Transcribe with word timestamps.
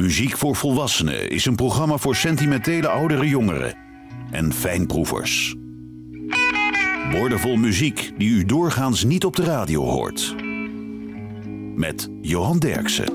Muziek 0.00 0.36
voor 0.36 0.56
Volwassenen 0.56 1.30
is 1.30 1.44
een 1.44 1.54
programma 1.54 1.96
voor 1.96 2.16
sentimentele 2.16 2.88
oudere 2.88 3.28
jongeren 3.28 3.74
en 4.30 4.52
fijnproevers. 4.52 5.54
Woordenvol 7.10 7.56
muziek 7.56 8.12
die 8.18 8.30
u 8.30 8.44
doorgaans 8.44 9.04
niet 9.04 9.24
op 9.24 9.36
de 9.36 9.44
radio 9.44 9.84
hoort. 9.84 10.34
Met 11.74 12.08
Johan 12.20 12.58
Derksen. 12.58 13.12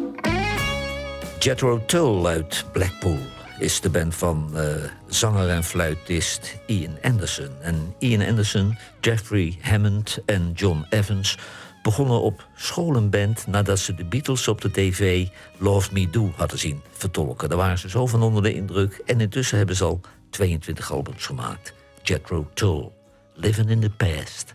Jethro 1.40 1.86
Tull 1.86 2.26
uit 2.26 2.66
Blackpool 2.72 3.20
is 3.60 3.82
de 3.82 3.90
band 3.90 4.16
van 4.16 4.50
uh, 4.56 4.62
zanger 5.08 5.50
en 5.50 5.64
fluitist 5.64 6.56
Ian 6.66 6.98
Anderson. 7.02 7.50
En 7.62 7.94
Ian 8.00 8.28
Anderson, 8.28 8.78
Jeffrey 9.02 9.58
Hammond 9.62 10.20
en 10.26 10.52
John 10.56 10.86
Evans 10.90 11.38
begonnen 11.84 12.22
op 12.22 12.48
school 12.56 12.96
een 12.96 13.10
band 13.10 13.48
nadat 13.48 13.80
ze 13.80 13.96
de 13.96 14.06
Beatles 14.06 14.48
op 14.48 14.62
de 14.62 14.72
tv 14.72 15.28
Love 15.58 15.94
Me 15.94 16.10
Do 16.10 16.32
hadden 16.36 16.60
zien 16.60 16.82
vertolken. 16.92 17.50
Daar 17.50 17.58
waren 17.58 17.80
ze 17.80 17.90
zo 17.90 18.06
van 18.06 18.22
onder 18.22 18.44
de 18.44 18.54
indruk 18.54 19.02
en 19.06 19.22
intussen 19.22 19.58
hebben 19.58 19.76
ze 19.76 19.84
al 19.84 20.02
22 20.30 20.92
albums 20.92 21.26
gemaakt. 21.26 21.74
Jethro 22.02 22.48
Tull, 22.54 22.90
Living 23.34 23.70
in 23.70 23.80
the 23.80 23.90
Past. 23.90 24.54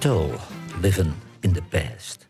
Living 0.00 1.12
in 1.40 1.52
the 1.52 1.62
Past. 1.62 2.28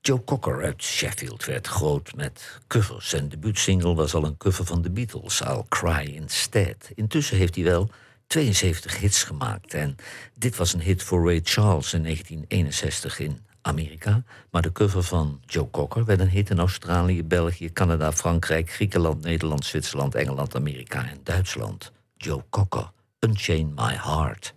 Joe 0.00 0.24
Cocker 0.24 0.62
uit 0.62 0.82
Sheffield 0.82 1.44
werd 1.44 1.66
groot 1.66 2.14
met 2.14 2.58
covers. 2.66 3.08
Zijn 3.08 3.28
debuutsingle 3.28 3.94
was 3.94 4.14
al 4.14 4.24
een 4.24 4.36
cover 4.36 4.64
van 4.64 4.82
de 4.82 4.90
Beatles, 4.90 5.40
I'll 5.40 5.64
Cry 5.68 6.14
Instead. 6.14 6.90
Intussen 6.94 7.36
heeft 7.36 7.54
hij 7.54 7.64
wel 7.64 7.90
72 8.26 8.98
hits 8.98 9.24
gemaakt. 9.24 9.74
En 9.74 9.96
dit 10.34 10.56
was 10.56 10.72
een 10.72 10.80
hit 10.80 11.02
voor 11.02 11.24
Ray 11.26 11.40
Charles 11.42 11.92
in 11.92 12.02
1961 12.02 13.18
in 13.18 13.38
Amerika. 13.62 14.24
Maar 14.50 14.62
de 14.62 14.72
cover 14.72 15.02
van 15.02 15.40
Joe 15.46 15.70
Cocker 15.70 16.04
werd 16.04 16.20
een 16.20 16.28
hit 16.28 16.50
in 16.50 16.58
Australië, 16.58 17.24
België, 17.24 17.72
Canada, 17.72 18.12
Frankrijk, 18.12 18.70
Griekenland, 18.70 19.22
Nederland, 19.22 19.64
Zwitserland, 19.64 20.14
Engeland, 20.14 20.54
Amerika 20.54 21.08
en 21.08 21.20
Duitsland. 21.22 21.92
Joe 22.16 22.44
Cocker, 22.50 22.90
Unchain 23.20 23.72
My 23.74 23.94
Heart. 24.02 24.54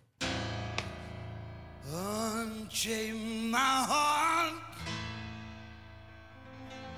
Unchain 2.86 3.50
my 3.50 3.58
heart, 3.58 4.54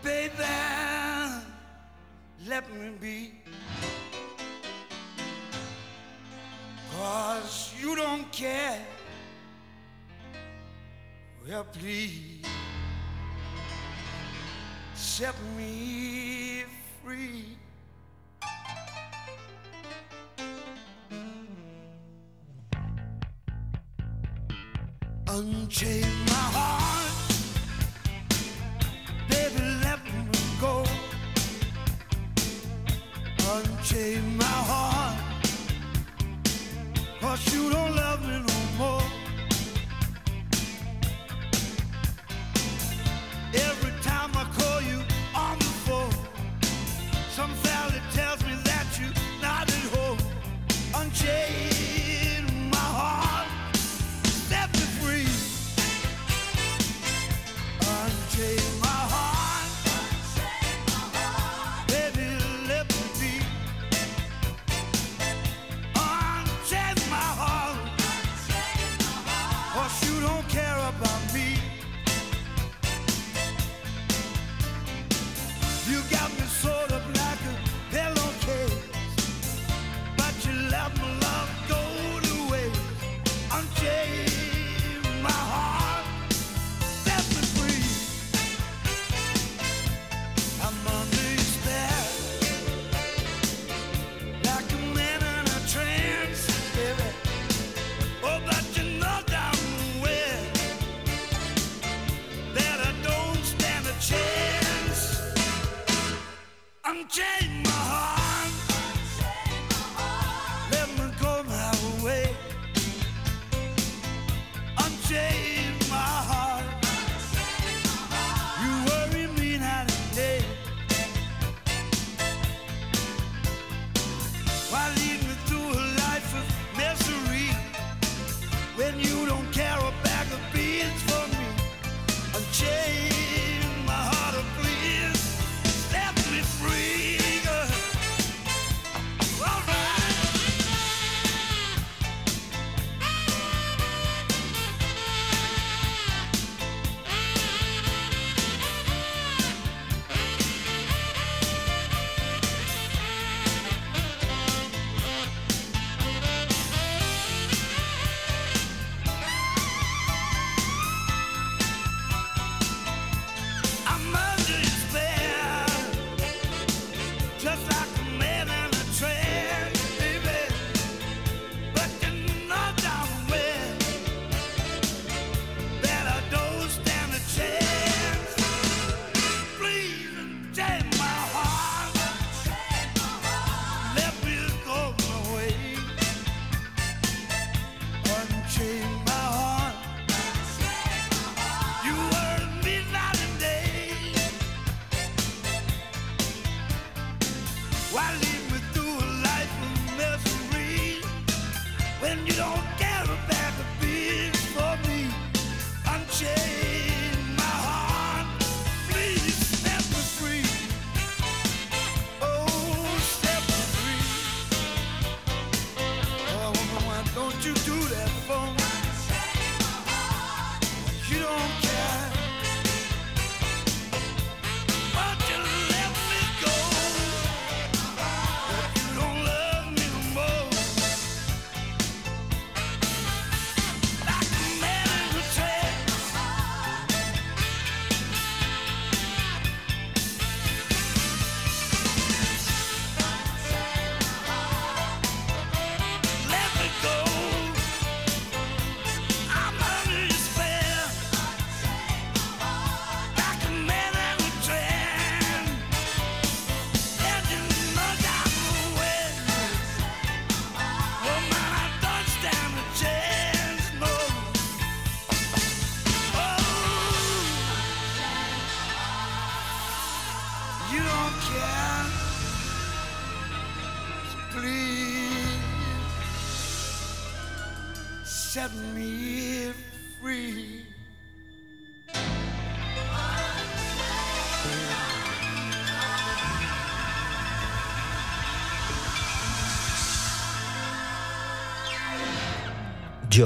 baby. 0.04 0.34
Let 2.48 2.74
me 2.74 2.89
be. 3.00 3.34
Cause 6.92 7.74
you 7.80 7.95
don't 7.95 8.31
care. 8.31 8.80
Well, 11.48 11.66
please 11.66 12.42
set 14.94 15.36
me 15.56 16.63
free. 17.04 17.57
Unchain 25.38 26.01
my 26.25 26.34
heart, 26.34 26.76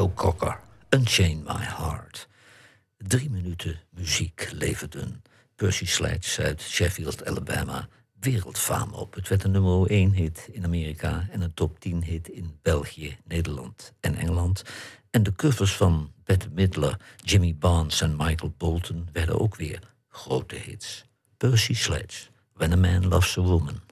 Joe 0.01 0.13
Cocker, 0.13 0.59
Unchain 0.89 1.43
My 1.43 1.63
Heart. 1.63 2.27
Drie 2.97 3.29
minuten 3.29 3.79
muziek 3.89 4.49
leverden 4.51 5.21
Percy 5.55 5.85
Sledge 5.85 6.43
uit 6.43 6.61
Sheffield, 6.61 7.25
Alabama, 7.25 7.87
wereldfaam 8.19 8.93
op. 8.93 9.13
Het 9.13 9.27
werd 9.27 9.43
een 9.43 9.51
nummer 9.51 9.89
1 9.89 10.11
hit 10.11 10.49
in 10.51 10.63
Amerika 10.63 11.27
en 11.31 11.41
een 11.41 11.53
top 11.53 11.79
10 11.79 12.03
hit 12.03 12.27
in 12.27 12.57
België, 12.61 13.17
Nederland 13.23 13.93
en 13.99 14.15
Engeland. 14.15 14.63
En 15.09 15.23
de 15.23 15.35
covers 15.35 15.75
van 15.75 16.11
Bette 16.23 16.49
Midler, 16.51 16.97
Jimmy 17.15 17.55
Barnes 17.55 18.01
en 18.01 18.15
Michael 18.17 18.53
Bolton 18.57 19.09
werden 19.11 19.39
ook 19.39 19.55
weer 19.55 19.79
grote 20.07 20.55
hits. 20.55 21.05
Percy 21.37 21.73
Sledge, 21.73 22.27
When 22.53 22.71
a 22.71 22.75
Man 22.75 23.07
Loves 23.07 23.37
a 23.37 23.41
Woman. 23.41 23.90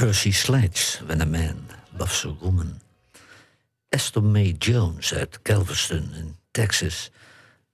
Percy 0.00 0.30
Sledge, 0.30 0.98
When 1.06 1.20
a 1.20 1.26
Man 1.26 1.68
Loves 1.98 2.24
a 2.24 2.34
Woman. 2.40 2.80
Esther 3.88 4.22
Mae 4.22 4.52
Jones 4.58 5.14
uit 5.14 5.38
Galveston 5.42 6.12
in 6.14 6.36
Texas 6.50 7.10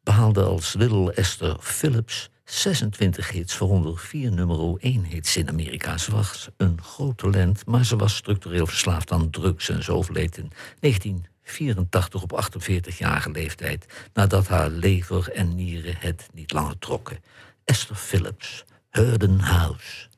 behaalde 0.03 0.43
als 0.43 0.75
Little 0.75 1.13
Esther 1.13 1.57
Phillips 1.61 2.31
26 2.45 3.31
hits, 3.31 3.59
waaronder 3.59 3.99
vier 3.99 4.33
nummer 4.33 4.77
1 4.79 5.05
hits 5.05 5.37
in 5.37 5.49
Amerika. 5.49 5.99
Ze 5.99 6.11
was 6.11 6.49
een 6.57 6.83
groot 6.83 7.19
talent, 7.19 7.67
maar 7.67 7.85
ze 7.85 7.97
was 7.97 8.17
structureel 8.17 8.67
verslaafd 8.67 9.13
aan 9.13 9.31
drugs 9.31 9.69
en 9.69 9.83
ze 9.83 9.93
overleed 9.93 10.37
in 10.37 10.53
1984 10.81 12.23
op 12.23 12.45
48-jarige 12.45 13.31
leeftijd, 13.31 13.87
nadat 14.13 14.49
haar 14.49 14.71
lever 14.71 15.33
en 15.33 15.55
nieren 15.55 15.97
het 15.99 16.29
niet 16.33 16.53
langer 16.53 16.79
trokken. 16.79 17.19
Esther 17.65 17.97
Phillips, 17.97 18.65
Hurden 18.91 19.41
House. 19.41 20.09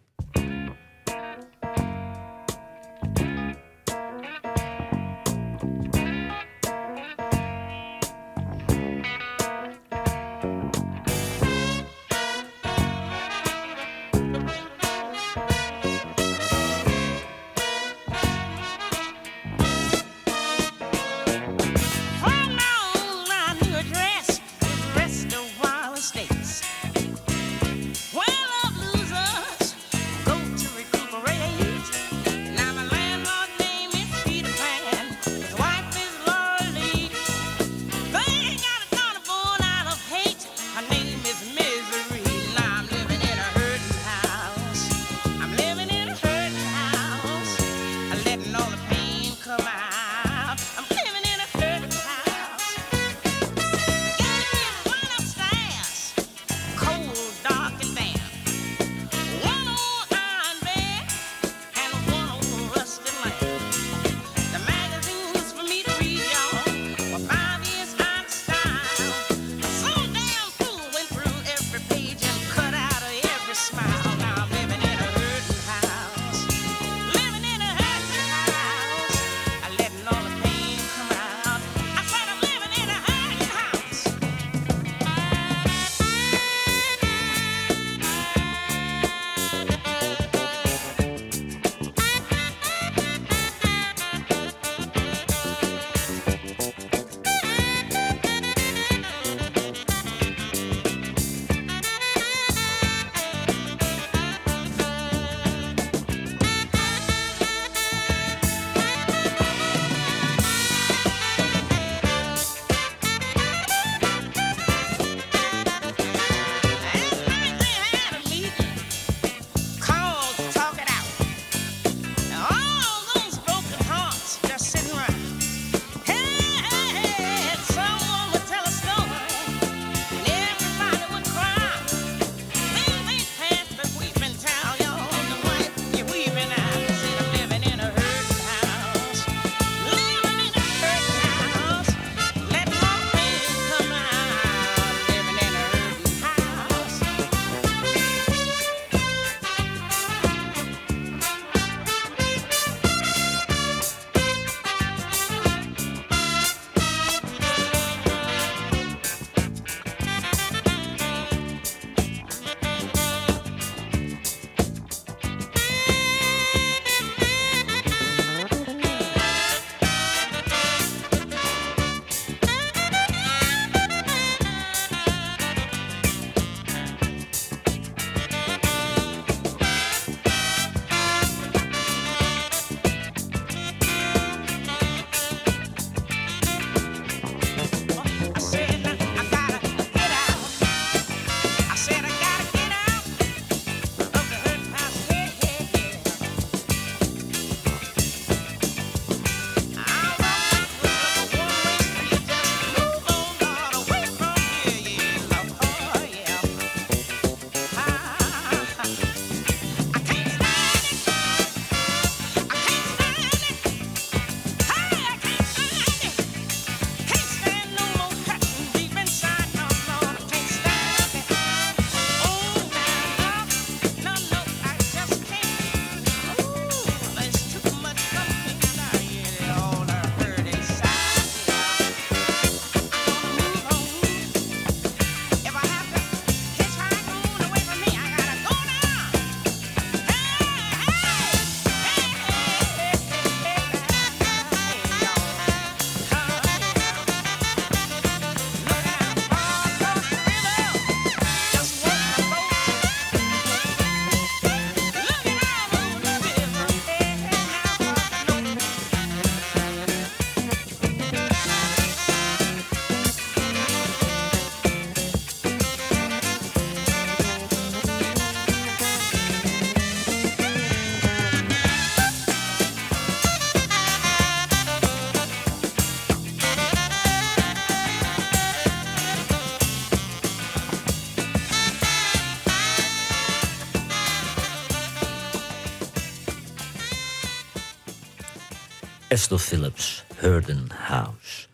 Esther 289.18 289.38
Phillips, 289.38 290.04
Hurden 290.14 290.66
House. 290.74 291.46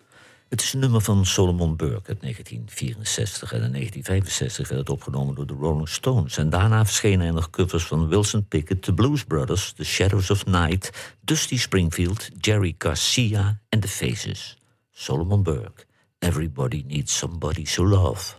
Het 0.49 0.61
is 0.61 0.73
een 0.73 0.79
nummer 0.79 1.01
van 1.01 1.27
Solomon 1.27 1.77
Burke 1.77 2.09
uit 2.09 2.21
1964. 2.21 3.53
En 3.53 3.63
in 3.63 3.73
1965 3.73 4.69
werd 4.69 4.81
het 4.81 4.91
opgenomen 4.91 5.35
door 5.35 5.47
de 5.47 5.55
Rolling 5.55 5.89
Stones. 5.89 6.37
En 6.37 6.51
daarna 6.51 6.85
verschenen 6.85 7.27
er 7.27 7.33
nog 7.33 7.51
covers 7.51 7.85
van 7.85 8.09
Wilson 8.09 8.47
Pickett, 8.49 8.83
The 8.83 8.95
Blues 8.95 9.25
Brothers, 9.25 9.73
The 9.73 9.85
Shadows 9.85 10.31
of 10.31 10.47
Night, 10.47 10.91
Dusty 11.21 11.59
Springfield, 11.59 12.29
Jerry 12.39 12.75
Garcia 12.79 13.61
en 13.69 13.81
The 13.81 13.89
Faces. 13.89 14.59
Solomon 14.91 15.43
Burke, 15.43 15.85
Everybody 16.19 16.85
Needs 16.87 17.17
Somebody 17.17 17.63
to 17.63 17.87
Love. 17.87 18.35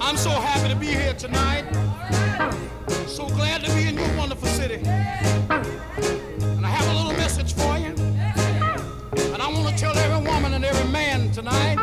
I'm 0.00 0.16
so 0.16 0.30
happy 0.30 0.68
to 0.68 0.76
be 0.78 0.86
here 0.86 1.14
tonight. 1.14 1.55
So 3.16 3.26
glad 3.28 3.64
to 3.64 3.74
be 3.74 3.88
in 3.88 3.96
your 3.96 4.14
wonderful 4.18 4.46
city. 4.46 4.74
And 4.84 6.66
I 6.66 6.68
have 6.68 6.86
a 6.86 6.94
little 6.98 7.14
message 7.14 7.54
for 7.54 7.78
you. 7.78 7.94
And 9.32 9.40
I 9.40 9.48
want 9.50 9.68
to 9.68 9.74
tell 9.74 9.96
every 9.96 10.30
woman 10.30 10.52
and 10.52 10.62
every 10.62 10.86
man 10.92 11.30
tonight 11.30 11.78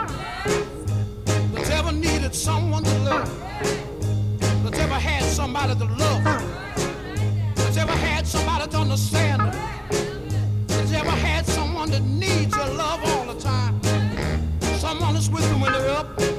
that's 1.52 1.72
ever 1.72 1.92
needed 1.92 2.36
someone 2.36 2.84
to 2.84 3.00
love, 3.00 4.64
that's 4.64 4.78
ever 4.78 4.94
had 4.94 5.24
somebody 5.24 5.74
to 5.74 5.86
love, 5.86 6.24
that's 7.56 7.78
ever 7.78 7.94
had 7.94 8.28
somebody 8.28 8.70
to 8.70 8.78
understand, 8.78 9.42
that's 10.68 10.92
ever 10.92 11.10
had 11.10 11.48
someone 11.48 11.90
that 11.90 12.04
needs 12.04 12.56
your 12.56 12.68
love 12.76 13.00
all 13.06 13.34
the 13.34 13.42
time. 13.42 13.82
Someone 14.78 15.16
that's 15.16 15.30
with 15.30 15.50
them 15.50 15.62
when 15.62 15.72
they're 15.72 15.90
up. 15.90 16.33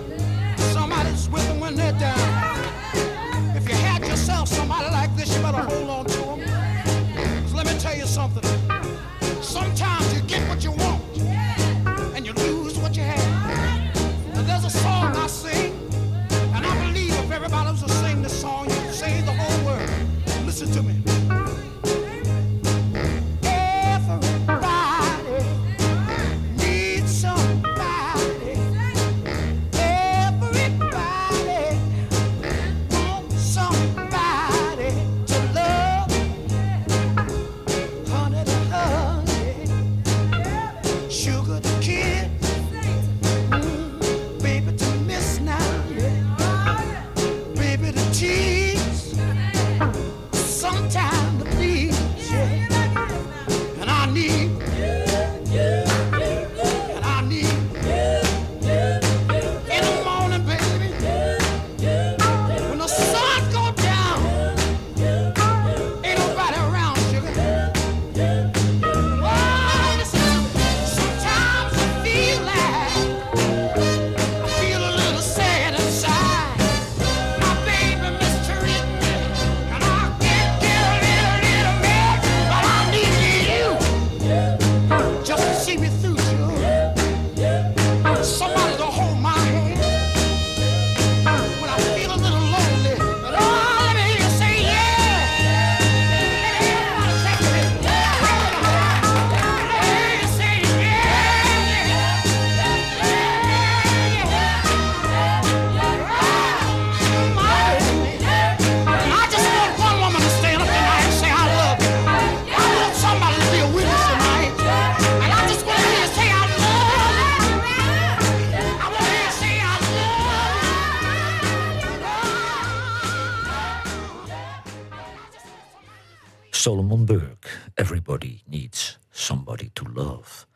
Everybody 127.94 128.40
Needs 128.46 128.98
Somebody 129.10 129.70
to 129.72 129.86
Love. 129.94 130.46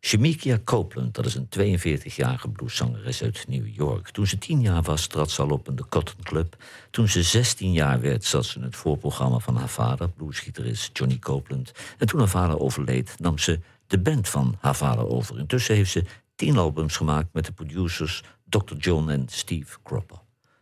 Shemikia 0.00 0.58
Copeland, 0.64 1.14
dat 1.14 1.26
is 1.26 1.34
een 1.34 1.48
42-jarige 1.48 2.48
blueszangeres 2.48 3.22
uit 3.22 3.44
New 3.48 3.66
York. 3.66 4.08
Toen 4.10 4.26
ze 4.26 4.38
10 4.38 4.60
jaar 4.60 4.82
was, 4.82 5.06
trad 5.06 5.30
ze 5.30 5.42
al 5.42 5.50
op 5.50 5.68
in 5.68 5.76
de 5.76 5.88
Cotton 5.88 6.22
Club. 6.22 6.56
Toen 6.90 7.08
ze 7.08 7.22
16 7.22 7.72
jaar 7.72 8.00
werd, 8.00 8.24
zat 8.24 8.44
ze 8.44 8.58
in 8.58 8.64
het 8.64 8.76
voorprogramma 8.76 9.38
van 9.38 9.56
haar 9.56 9.68
vader, 9.68 10.08
bluesgitarist 10.08 10.98
Johnny 10.98 11.18
Copeland. 11.18 11.72
En 11.98 12.06
toen 12.06 12.18
haar 12.18 12.28
vader 12.28 12.60
overleed, 12.60 13.14
nam 13.18 13.38
ze 13.38 13.60
de 13.86 13.98
band 13.98 14.28
van 14.28 14.56
haar 14.60 14.76
vader 14.76 15.06
over. 15.08 15.38
Intussen 15.38 15.74
heeft 15.74 15.90
ze 15.90 16.04
10 16.34 16.56
albums 16.56 16.96
gemaakt 16.96 17.28
met 17.32 17.44
de 17.44 17.52
producers 17.52 18.22
Dr. 18.44 18.74
John 18.78 19.08
en 19.08 19.28
Steve 19.28 19.78
Cropper. 19.82 20.18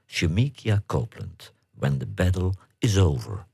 Shemikia 0.06 0.82
Copeland, 0.86 1.52
When 1.70 1.98
the 1.98 2.06
Battle 2.06 2.52
is 2.78 2.98
Over. 2.98 3.46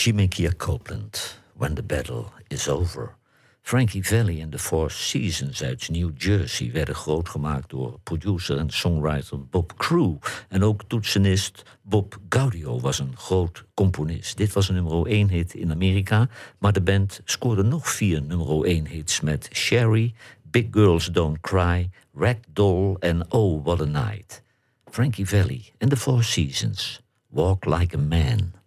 Shimikia 0.00 0.56
Copeland, 0.56 1.36
When 1.58 1.74
the 1.74 1.82
Battle 1.82 2.32
is 2.48 2.68
Over. 2.68 3.16
Frankie 3.60 4.02
Valli 4.02 4.40
en 4.40 4.50
The 4.50 4.58
Four 4.58 4.90
Seasons 4.90 5.62
uit 5.62 5.88
New 5.90 6.10
Jersey 6.16 6.72
werden 6.72 6.94
groot 6.94 7.28
gemaakt 7.28 7.70
door 7.70 7.98
producer 8.02 8.58
en 8.58 8.70
songwriter 8.70 9.48
Bob 9.48 9.74
Crew. 9.76 10.16
En 10.48 10.62
ook 10.62 10.82
toetsenist 10.86 11.62
Bob 11.82 12.18
Gaudio 12.28 12.80
was 12.80 12.98
een 12.98 13.16
groot 13.16 13.64
componist. 13.74 14.36
Dit 14.36 14.52
was 14.52 14.68
een 14.68 14.74
nummer 14.74 15.06
1 15.06 15.28
hit 15.28 15.54
in 15.54 15.70
Amerika, 15.70 16.28
maar 16.58 16.72
de 16.72 16.82
band 16.82 17.20
scoorde 17.24 17.62
nog 17.62 17.88
vier 17.88 18.22
nummer 18.22 18.64
1 18.64 18.86
hits 18.86 19.20
met 19.20 19.48
Sherry, 19.52 20.14
Big 20.42 20.66
Girls 20.70 21.06
Don't 21.06 21.40
Cry, 21.40 21.90
Ragdoll 22.14 22.96
en 22.98 23.32
Oh 23.32 23.64
What 23.64 23.80
a 23.80 23.84
Night. 23.84 24.42
Frankie 24.90 25.28
Valli 25.28 25.72
en 25.78 25.88
The 25.88 25.96
Four 25.96 26.24
Seasons. 26.24 27.00
Walk 27.26 27.64
Like 27.64 27.96
a 27.96 28.00
Man. 28.00 28.59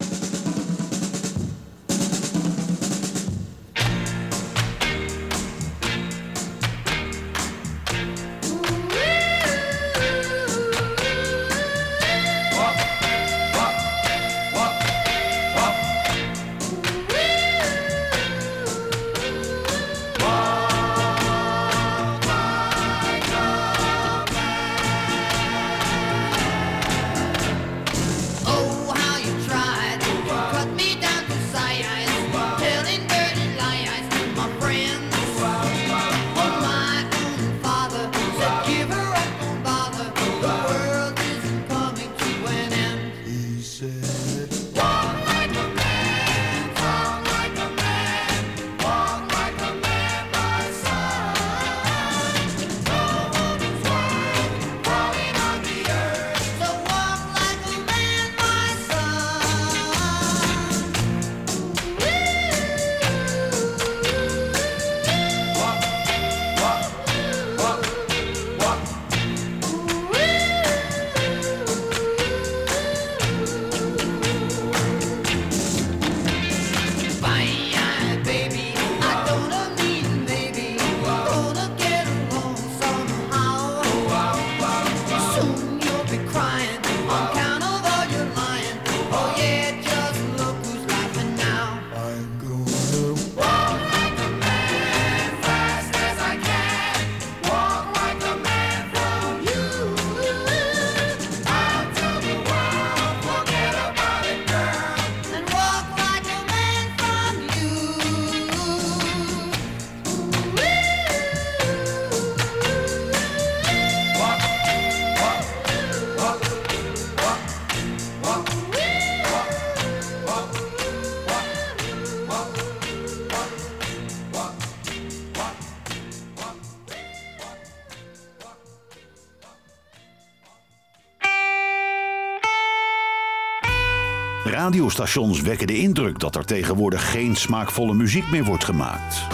Radiostations 134.63 135.41
wekken 135.41 135.67
de 135.67 135.77
indruk 135.77 136.19
dat 136.19 136.35
er 136.35 136.45
tegenwoordig 136.45 137.11
geen 137.11 137.35
smaakvolle 137.35 137.93
muziek 137.93 138.31
meer 138.31 138.43
wordt 138.43 138.63
gemaakt. 138.63 139.27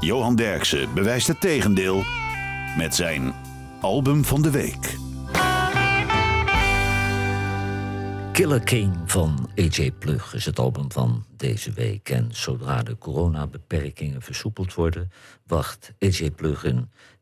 Johan 0.00 0.36
Derksen 0.36 0.94
bewijst 0.94 1.26
het 1.26 1.40
tegendeel 1.40 2.04
met 2.76 2.94
zijn 2.94 3.34
album 3.80 4.24
van 4.24 4.42
de 4.42 4.50
week. 4.50 4.96
Killer 8.32 8.60
King 8.60 8.96
van 9.06 9.50
AJ 9.56 9.90
Plug 9.98 10.34
is 10.34 10.44
het 10.44 10.58
album 10.58 10.92
van 10.92 11.24
deze 11.36 11.72
week. 11.72 12.08
En 12.08 12.28
zodra 12.32 12.82
de 12.82 12.98
coronabeperkingen 12.98 14.22
versoepeld 14.22 14.74
worden, 14.74 15.10
wacht 15.46 15.92
AJ 15.98 16.30
Plug 16.30 16.64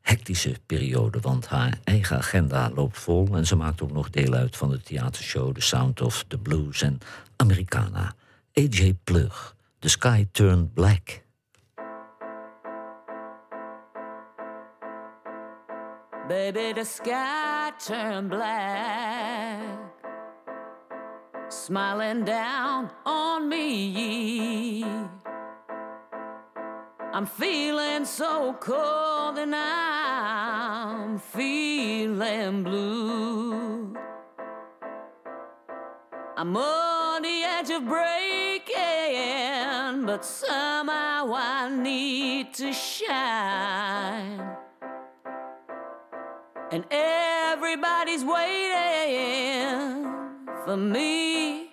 hectische 0.09 0.55
periode. 0.67 1.21
Want 1.21 1.47
haar 1.47 1.79
eigen 1.85 2.17
agenda 2.17 2.71
loopt 2.75 2.99
vol 2.99 3.29
en 3.33 3.47
ze 3.47 3.57
maakt 3.57 3.83
ook 3.83 3.93
nog 3.93 4.11
deel 4.11 4.33
uit 4.33 4.57
van 4.57 4.71
de 4.71 4.81
theatershow 4.81 5.55
The 5.55 5.61
Sound 5.61 6.01
of 6.01 6.25
the 6.29 6.39
Blues 6.39 6.83
en 6.83 6.99
Americana. 7.37 8.15
AJ 8.55 8.95
Plug, 9.05 9.55
The 9.79 9.89
Sky 9.89 10.27
Turned 10.33 10.75
Black. 10.75 11.27
Baby, 16.29 16.73
the 16.75 16.85
sky 16.85 17.71
turned 17.79 18.29
black, 18.29 19.63
smiling 21.49 22.25
down 22.25 22.91
on 23.05 23.49
me. 23.49 24.85
I'm 27.19 27.27
feeling 27.27 28.05
so 28.05 28.55
cold 28.61 29.39
and 29.39 29.53
I'm 29.53 31.19
feeling 31.19 32.63
blue. 32.63 33.97
I'm 36.37 36.57
on 36.57 37.23
the 37.23 37.43
edge 37.43 37.71
of 37.71 37.85
breaking, 37.89 38.77
but 40.07 40.25
somehow 40.25 41.33
I 41.35 41.69
need 41.71 42.55
to 42.55 42.73
shine. 42.73 44.57
And 46.71 46.85
everybody's 46.89 48.25
waiting 48.25 50.07
for 50.65 50.77
me. 50.77 51.68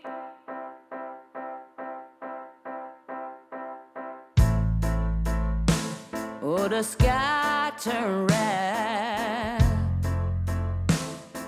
The 6.76 6.84
sky 6.84 7.72
turned 7.80 8.30
red. 8.30 9.64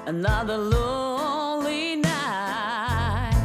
Another 0.05 0.57
lonely 0.57 1.97
night. 1.97 3.35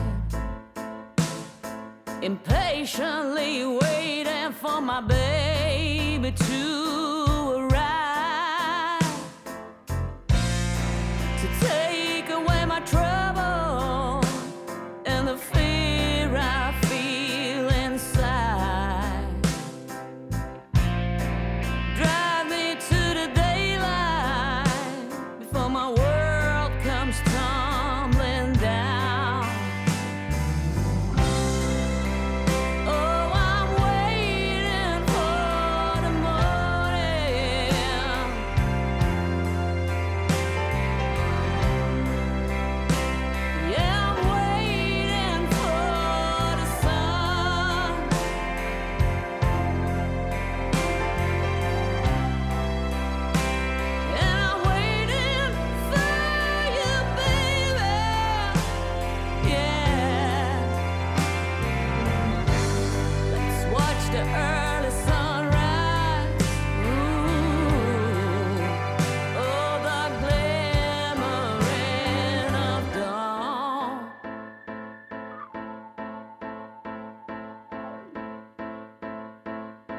Impatiently 2.23 3.66
waiting 3.66 4.53
for 4.53 4.81
my 4.81 5.01
baby 5.01 5.51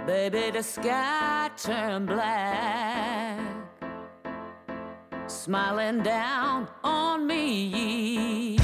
Baby, 0.06 0.52
the 0.52 0.62
sky 0.62 1.50
turned 1.56 2.08
black, 2.08 3.40
smiling 5.28 6.04
down 6.04 6.68
on 6.84 7.26
me. 7.26 8.63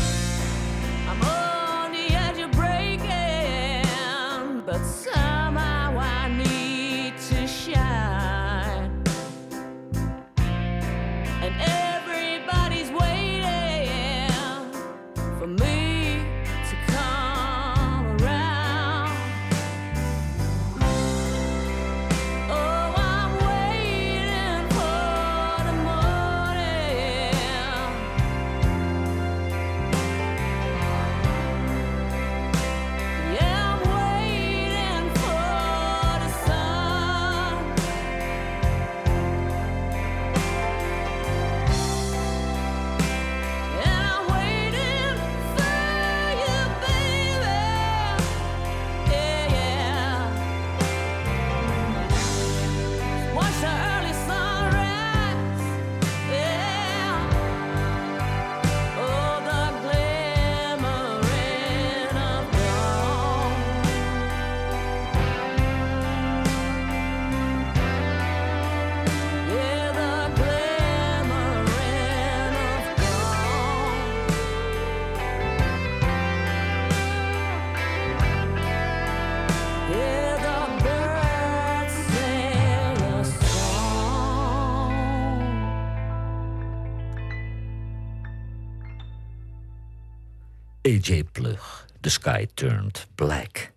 AJ 90.89 91.23
Plug, 91.31 91.85
The 92.01 92.09
Sky 92.09 92.47
Turned 92.53 93.07
Black. 93.15 93.71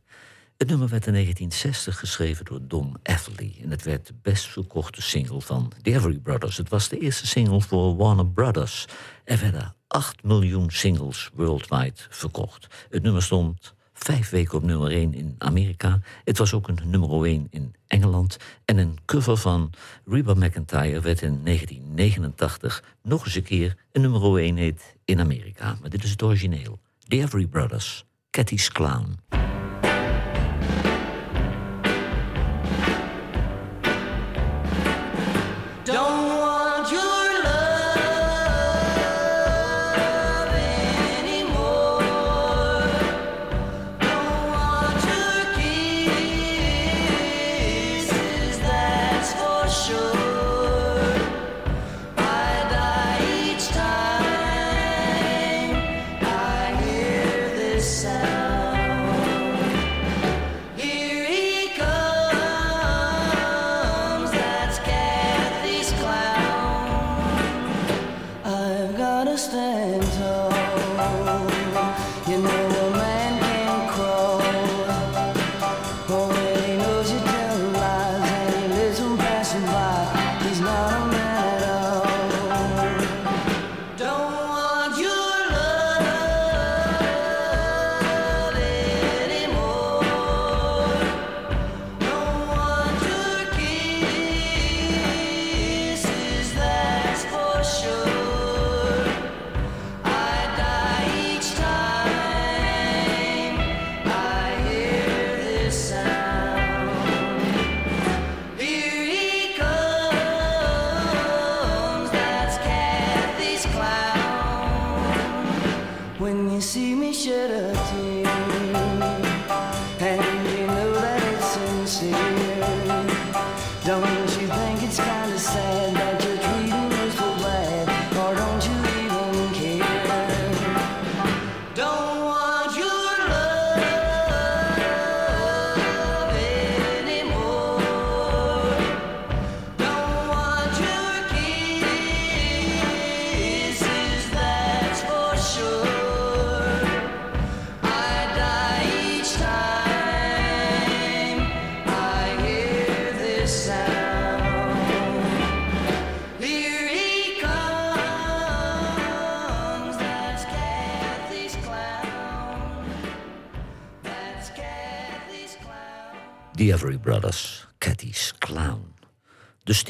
Het 0.57 0.69
nummer 0.69 0.89
werd 0.89 1.07
in 1.07 1.13
1960 1.13 1.99
geschreven 1.99 2.45
door 2.45 2.61
Don 2.63 2.97
Everly 3.03 3.55
en 3.63 3.71
het 3.71 3.83
werd 3.83 4.07
de 4.07 4.15
best 4.23 4.47
verkochte 4.47 5.03
single 5.03 5.41
van 5.41 5.73
The 5.83 5.95
Everly 5.95 6.19
Brothers. 6.19 6.57
Het 6.57 6.69
was 6.69 6.89
de 6.89 6.99
eerste 6.99 7.27
single 7.27 7.61
voor 7.61 7.97
Warner 7.97 8.27
Brothers. 8.27 8.87
Er 9.25 9.41
werden 9.41 9.75
8 9.87 10.23
miljoen 10.23 10.71
singles 10.71 11.31
worldwide 11.35 12.01
verkocht. 12.09 12.87
Het 12.91 13.03
nummer 13.03 13.23
stond 13.23 13.75
vijf 13.93 14.31
weken 14.31 14.59
op 14.59 14.63
nummer 14.63 14.91
1 14.91 15.15
in 15.15 15.35
Amerika. 15.39 16.01
Het 16.25 16.39
was 16.39 16.55
ook 16.55 16.69
een 16.69 16.79
nummer 16.85 17.25
1 17.25 17.47
in 17.51 17.75
Engeland. 17.87 18.37
En 18.65 18.79
een 18.79 18.99
cover 19.05 19.37
van 19.37 19.71
Reba 20.05 20.35
McIntyre 20.35 21.01
werd 21.01 21.23
in 21.23 21.41
1989 21.45 22.85
nog 23.03 23.25
eens 23.25 23.35
een 23.35 23.43
keer 23.43 23.77
een 23.93 24.01
nummer 24.01 24.37
1 24.39 24.57
hit 24.57 24.97
in 25.05 25.21
Amerika. 25.21 25.77
Maar 25.81 25.91
dit 25.91 26.05
is 26.05 26.11
het 26.11 26.23
origineel. 26.23 26.81
The 27.09 27.21
Everly 27.21 27.51
Brothers, 27.51 28.05
Cathy's 28.33 28.69
Clown. 28.69 29.19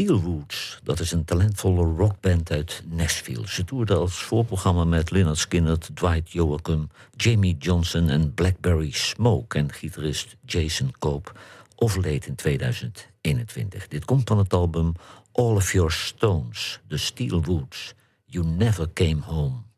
Steelroots, 0.03 0.79
dat 0.83 1.01
is 1.01 1.13
een 1.13 1.25
talentvolle 1.25 1.97
rockband 1.97 2.51
uit 2.51 2.83
Nashville. 2.89 3.49
Ze 3.49 3.65
toerden 3.65 3.99
als 3.99 4.23
voorprogramma 4.23 4.85
met 4.85 5.11
Lynyrd 5.11 5.39
Skynyrd, 5.39 5.91
Dwight 5.95 6.31
Joachim, 6.31 6.89
Jamie 7.17 7.57
Johnson 7.59 8.09
en 8.09 8.35
Blackberry 8.35 8.91
Smoke 8.91 9.59
en 9.59 9.73
gitarist 9.73 10.37
Jason 10.47 10.93
Cope 10.99 11.31
overleed 11.77 12.27
in 12.27 12.35
2021. 12.35 13.89
Dit 13.89 14.05
komt 14.05 14.29
van 14.29 14.39
het 14.39 14.53
album 14.53 14.93
All 15.33 15.55
of 15.55 15.73
Your 15.73 15.93
Stones, 15.93 16.81
The 16.89 16.97
Steel 16.97 17.43
Woods, 17.43 17.95
You 18.25 18.47
Never 18.47 18.93
Came 18.93 19.21
Home. 19.21 19.72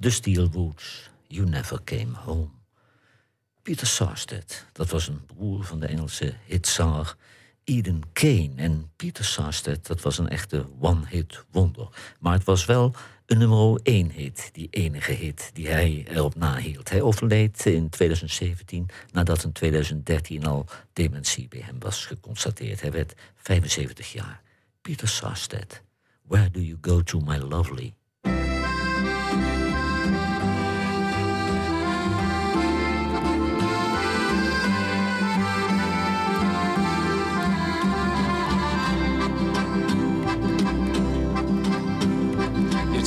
The 0.00 0.10
Steel 0.10 0.48
Woods, 0.50 1.10
You 1.28 1.48
Never 1.48 1.82
Came 1.84 2.14
Home. 2.14 2.48
Peter 3.62 3.86
Sarstedt, 3.86 4.66
dat 4.72 4.90
was 4.90 5.08
een 5.08 5.26
broer 5.26 5.64
van 5.64 5.80
de 5.80 5.86
Engelse 5.86 6.34
hitzanger 6.46 7.16
Eden 7.64 8.02
Kane. 8.12 8.50
En 8.56 8.90
Peter 8.96 9.24
Sarstedt, 9.24 9.86
dat 9.86 10.00
was 10.00 10.18
een 10.18 10.28
echte 10.28 10.66
one-hit 10.78 11.44
wonder. 11.50 11.88
Maar 12.20 12.32
het 12.32 12.44
was 12.44 12.64
wel 12.64 12.94
een 13.26 13.38
nummer 13.38 13.80
1 13.82 14.10
hit, 14.10 14.50
die 14.52 14.68
enige 14.70 15.12
hit 15.12 15.50
die 15.52 15.68
hij 15.68 16.06
erop 16.08 16.34
nahield. 16.34 16.90
Hij 16.90 17.02
overleed 17.02 17.66
in 17.66 17.88
2017 17.88 18.88
nadat 19.12 19.44
in 19.44 19.52
2013 19.52 20.46
al 20.46 20.66
dementie 20.92 21.48
bij 21.48 21.60
hem 21.60 21.78
was 21.78 22.06
geconstateerd. 22.06 22.80
Hij 22.80 22.92
werd 22.92 23.14
75 23.34 24.12
jaar. 24.12 24.42
Peter 24.80 25.08
Sarstedt, 25.08 25.82
Where 26.22 26.50
Do 26.50 26.60
You 26.60 26.78
Go 26.80 27.02
To 27.02 27.20
My 27.20 27.36
Lovely? 27.36 27.94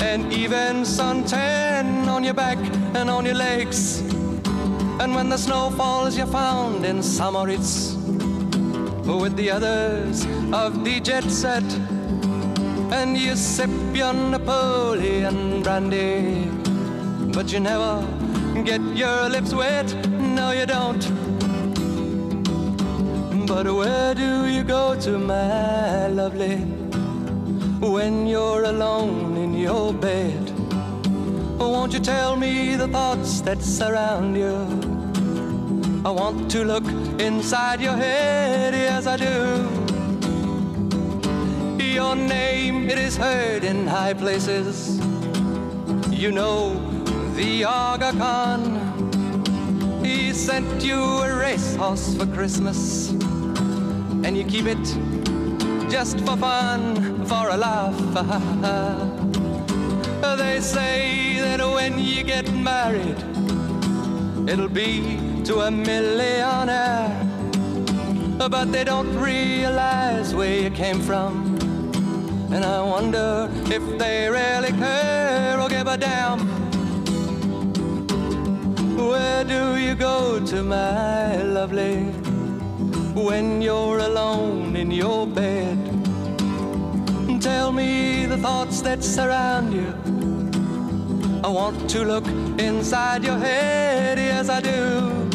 an 0.00 0.32
even 0.32 0.84
suntan 0.84 2.08
on 2.08 2.24
your 2.24 2.34
back 2.34 2.58
and 2.94 3.10
on 3.10 3.24
your 3.24 3.34
legs. 3.34 4.00
And 5.00 5.14
when 5.14 5.28
the 5.28 5.38
snow 5.38 5.70
falls, 5.70 6.16
you're 6.16 6.26
found 6.26 6.84
in 6.84 7.02
Samoritz 7.02 7.94
with 9.06 9.36
the 9.36 9.50
others 9.50 10.26
of 10.52 10.84
the 10.84 11.00
jet 11.00 11.24
set. 11.24 11.64
And 12.90 13.16
you 13.16 13.36
sip 13.36 13.70
your 13.92 14.12
Napoleon 14.12 15.62
brandy, 15.62 16.48
but 17.32 17.52
you 17.52 17.60
never 17.60 18.04
get 18.64 18.80
your 18.96 19.28
lips 19.28 19.54
wet. 19.54 19.94
No, 20.08 20.50
you 20.52 20.66
don't. 20.66 21.04
But 23.46 23.66
where 23.72 24.14
do 24.14 24.46
you 24.46 24.62
go 24.62 24.94
to, 25.00 25.18
my 25.18 26.08
lovely, 26.08 26.56
when 27.80 28.26
you're 28.26 28.64
alone 28.64 29.37
your 29.58 29.92
bed? 29.92 30.52
Won't 31.58 31.92
you 31.92 31.98
tell 31.98 32.36
me 32.36 32.76
the 32.76 32.86
thoughts 32.88 33.40
that 33.40 33.60
surround 33.60 34.36
you? 34.36 34.54
I 36.04 36.10
want 36.10 36.50
to 36.52 36.64
look 36.64 36.84
inside 37.20 37.80
your 37.80 37.96
head, 37.96 38.72
yes 38.72 39.06
I 39.06 39.16
do. 39.16 39.68
Your 41.82 42.14
name, 42.14 42.88
it 42.88 42.98
is 42.98 43.16
heard 43.16 43.64
in 43.64 43.86
high 43.86 44.14
places. 44.14 45.00
You 46.10 46.30
know 46.30 46.74
the 47.34 47.64
Aga 47.64 48.12
Khan. 48.12 48.62
He 50.04 50.32
sent 50.32 50.84
you 50.84 51.00
a 51.00 51.36
racehorse 51.36 52.14
for 52.16 52.26
Christmas, 52.26 53.10
and 54.24 54.36
you 54.36 54.44
keep 54.44 54.66
it 54.66 54.84
just 55.90 56.20
for 56.20 56.36
fun, 56.36 57.24
for 57.26 57.48
a 57.48 57.56
laugh. 57.56 59.24
They 60.38 60.60
say 60.60 61.40
that 61.40 61.60
when 61.60 61.98
you 61.98 62.22
get 62.22 62.48
married, 62.52 63.18
it'll 64.48 64.68
be 64.68 65.42
to 65.44 65.60
a 65.62 65.70
millionaire. 65.70 67.10
But 68.38 68.70
they 68.70 68.84
don't 68.84 69.16
realize 69.16 70.34
where 70.34 70.62
you 70.62 70.70
came 70.70 71.00
from. 71.00 71.58
And 72.52 72.64
I 72.64 72.80
wonder 72.82 73.50
if 73.66 73.82
they 73.98 74.28
really 74.30 74.72
care 74.78 75.60
or 75.60 75.68
give 75.68 75.88
a 75.88 75.96
damn. 75.96 76.38
Where 78.96 79.44
do 79.44 79.76
you 79.76 79.96
go 79.96 80.38
to, 80.46 80.62
my 80.62 81.42
lovely, 81.42 82.04
when 83.14 83.60
you're 83.60 83.98
alone 83.98 84.76
in 84.76 84.92
your 84.92 85.26
bed? 85.26 85.87
Tell 87.40 87.70
me 87.70 88.26
the 88.26 88.36
thoughts 88.36 88.82
that 88.82 89.04
surround 89.04 89.72
you. 89.72 89.94
I 91.44 91.48
want 91.48 91.88
to 91.90 92.04
look 92.04 92.26
inside 92.58 93.22
your 93.22 93.38
head, 93.38 94.18
yes 94.18 94.48
I 94.48 94.60
do. 94.60 95.28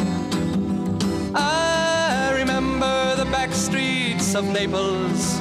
I 1.34 2.34
remember 2.36 3.16
the 3.16 3.24
back 3.32 3.54
streets 3.54 4.36
of 4.36 4.43
Naples, 4.43 5.39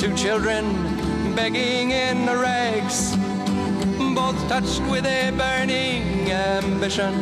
two 0.00 0.12
children 0.16 0.64
begging 1.36 1.92
in 1.92 2.26
the 2.26 2.36
rags, 2.36 3.16
both 4.16 4.36
touched 4.48 4.82
with 4.90 5.06
a 5.06 5.30
burning 5.36 6.32
ambition 6.32 7.14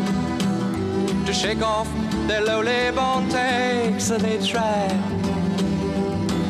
to 1.27 1.33
shake 1.35 1.61
off 1.61 1.89
their 2.27 2.43
lowly 2.43 2.91
born 2.93 3.29
takes. 3.29 4.09
They 4.09 4.39
try. 4.39 4.89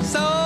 So 0.03 0.46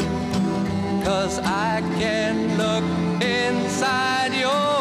cause 1.03 1.39
I 1.39 1.81
can 1.99 2.57
look 2.57 2.83
inside 3.21 4.33
your 4.33 4.80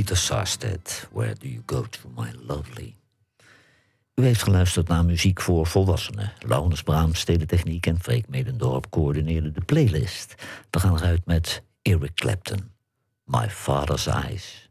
Peter 0.00 0.16
Sarstedt, 0.16 1.08
Where 1.12 1.34
Do 1.34 1.46
You 1.46 1.62
Go 1.66 1.82
To 1.82 2.08
My 2.16 2.32
Lovely? 2.46 2.94
U 4.14 4.22
heeft 4.22 4.42
geluisterd 4.42 4.88
naar 4.88 5.04
muziek 5.04 5.40
voor 5.40 5.66
volwassenen. 5.66 6.32
Laurens 6.38 6.82
Braams, 6.82 7.24
Techniek 7.24 7.86
en 7.86 8.00
Freek 8.00 8.28
Medendorp 8.28 8.90
coördineerden 8.90 9.54
de 9.54 9.60
playlist. 9.60 10.34
We 10.70 10.80
gaan 10.80 10.96
eruit 10.96 11.26
met 11.26 11.62
Eric 11.82 12.14
Clapton, 12.14 12.70
My 13.24 13.50
Father's 13.50 14.06
Eyes. 14.06 14.70